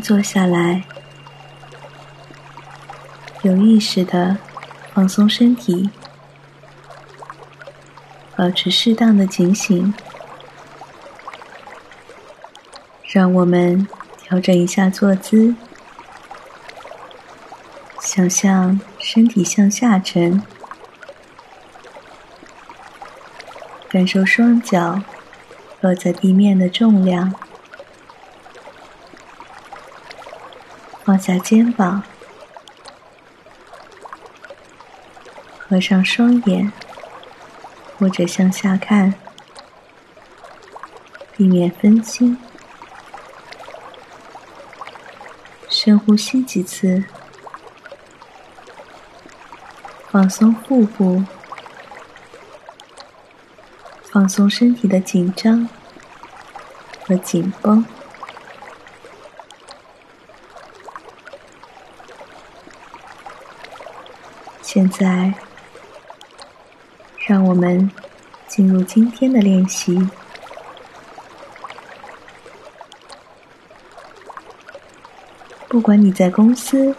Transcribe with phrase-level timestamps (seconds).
[0.00, 0.82] 坐下来，
[3.42, 4.38] 有意识的
[4.94, 5.90] 放松身体，
[8.34, 9.92] 保持适当的警醒。
[13.04, 13.86] 让我们
[14.22, 15.54] 调整一下坐姿，
[18.00, 20.42] 想象身体向下沉，
[23.88, 25.02] 感受双脚
[25.80, 27.34] 落在地面的重量。
[31.10, 32.04] 放下肩膀，
[35.58, 36.72] 合上双眼，
[37.98, 39.14] 或者向下看，
[41.36, 42.38] 避免分心。
[45.68, 47.02] 深呼吸几次，
[50.12, 51.24] 放松腹部，
[54.04, 55.68] 放松身体的紧张
[57.04, 57.84] 和紧绷。
[64.72, 65.34] 现在，
[67.26, 67.90] 让我们
[68.46, 70.08] 进入今天的练习。
[75.66, 76.94] 不管你在公司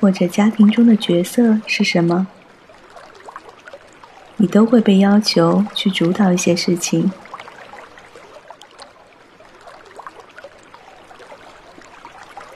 [0.00, 2.26] 或者家庭中的角色是什么，
[4.36, 7.12] 你都会被要求去主导一些事情。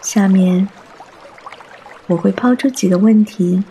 [0.00, 0.66] 下面，
[2.06, 3.62] 我会抛出几个问题。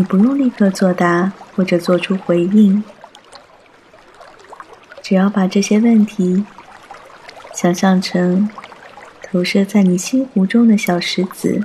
[0.00, 2.82] 你不用立刻作答或者做出回应，
[5.02, 6.46] 只要把这些问题
[7.52, 8.48] 想象成
[9.22, 11.62] 投射在你心湖中的小石子，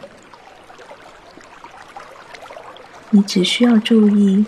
[3.12, 4.46] 你只需要注意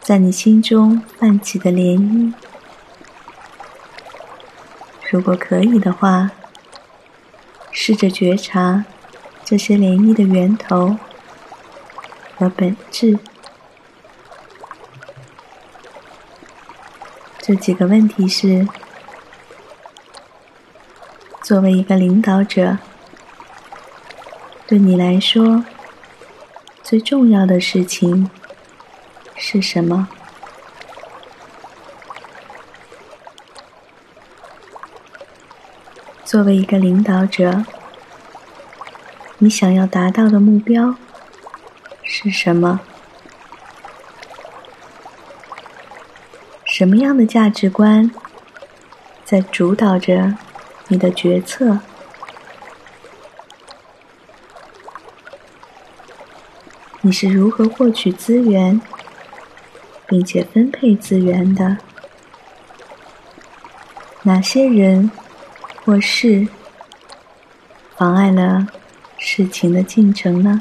[0.00, 2.32] 在你心中泛起的涟漪。
[5.10, 6.30] 如果可以的话，
[7.70, 8.86] 试着觉察
[9.44, 10.96] 这些涟漪的源头。
[12.38, 13.18] 和本质，
[17.40, 18.68] 这几个问题是：
[21.42, 22.78] 作为一个领导者，
[24.68, 25.64] 对你来说
[26.84, 28.30] 最重要的事情
[29.34, 30.06] 是什么？
[36.24, 37.64] 作为一个领导者，
[39.38, 40.94] 你想要达到的目标？
[42.20, 42.80] 是什么？
[46.64, 48.10] 什么样的价值观
[49.24, 50.34] 在主导着
[50.88, 51.78] 你的决策？
[57.02, 58.80] 你是如何获取资源，
[60.08, 61.76] 并且分配资源的？
[64.22, 65.08] 哪些人
[65.84, 66.48] 或事
[67.96, 68.66] 妨碍了
[69.16, 70.60] 事情的进程呢？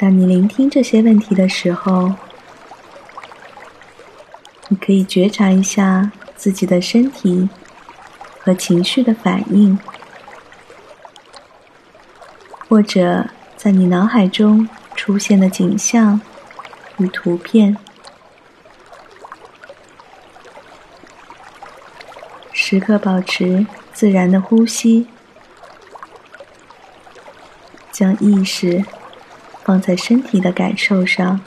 [0.00, 2.14] 当你聆听这些问题的时候，
[4.68, 7.50] 你可以觉察一下自己的身体
[8.38, 9.78] 和情绪的反应，
[12.66, 13.28] 或者
[13.58, 14.66] 在你脑海中
[14.96, 16.18] 出现的景象
[16.96, 17.76] 与图片。
[22.50, 25.06] 时刻保持自然的呼吸，
[27.92, 28.82] 将意识。
[29.70, 31.40] 放在身体的感受上。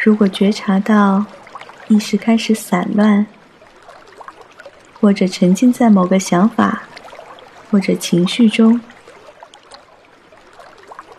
[0.00, 1.26] 如果觉察到
[1.88, 3.26] 意识开始散乱，
[5.00, 6.84] 或者沉浸在某个想法
[7.68, 8.80] 或者情绪中，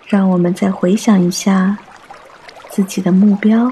[0.05, 1.77] 让我们再回想一下
[2.69, 3.69] 自己的目标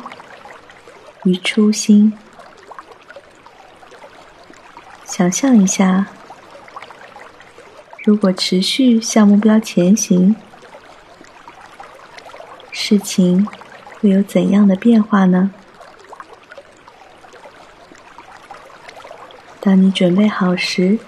[1.23, 2.11] 与初心，
[5.05, 6.05] 想象一下。
[8.03, 10.35] 如果持续向目标前行，
[12.69, 13.47] 事情
[14.01, 15.51] 会有怎样的变化呢？
[19.61, 20.99] 当你准备好时，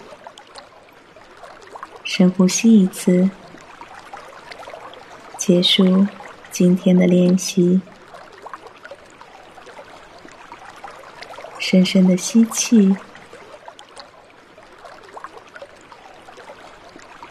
[2.05, 3.29] 深呼吸一次，
[5.37, 6.07] 结束
[6.49, 7.81] 今天的练习。
[11.59, 12.95] 深深的吸气。